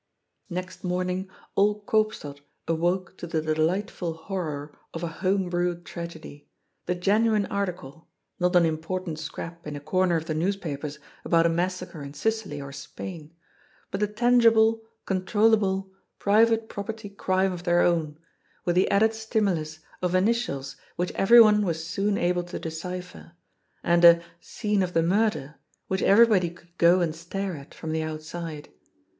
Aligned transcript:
Next 0.49 0.83
morning 0.83 1.29
all 1.53 1.83
Koopstad 1.83 2.39
awoke 2.67 3.15
to 3.19 3.27
the 3.27 3.39
delightful 3.39 4.13
horror 4.15 4.75
of 4.95 5.03
a 5.03 5.07
home 5.21 5.47
brewed 5.47 5.85
tragedy, 5.85 6.49
the 6.87 6.95
genuine 6.95 7.45
article, 7.45 8.07
not 8.39 8.55
an 8.55 8.65
imported 8.65 9.19
scrap 9.19 9.67
in 9.67 9.75
a 9.75 9.79
comer 9.79 10.15
of 10.15 10.25
the 10.25 10.33
newspapers 10.33 10.97
about 11.23 11.45
a 11.45 11.49
massacre 11.49 12.01
in 12.01 12.15
Sicily 12.15 12.59
or 12.59 12.71
Spain, 12.71 13.35
but 13.91 14.01
a 14.01 14.07
tangible, 14.07 14.81
controllable, 15.05 15.91
private 16.17 16.67
property 16.67 17.07
crime 17.07 17.51
of 17.53 17.61
their 17.61 17.81
own, 17.81 18.17
with 18.65 18.73
the 18.77 18.89
added 18.89 19.11
stimu 19.11 19.55
lus 19.57 19.81
of 20.01 20.15
initials 20.15 20.77
which 20.95 21.11
everyone 21.11 21.63
was 21.63 21.85
soon 21.85 22.17
able 22.17 22.41
to 22.45 22.57
decipher, 22.57 23.33
and 23.83 24.03
a" 24.03 24.23
scene 24.39 24.81
of 24.81 24.93
the 24.93 25.03
murder" 25.03 25.59
which 25.89 26.01
everybody 26.01 26.49
could 26.49 26.75
go 26.79 27.01
and 27.01 27.15
stare 27.15 27.55
at, 27.55 27.71
from 27.75 27.91
the 27.91 28.01
outside. 28.01 28.69